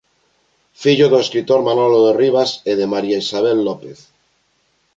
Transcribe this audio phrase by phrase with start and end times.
[0.81, 3.99] Fillo do escritor Manolo Rivas e de María Isabel López.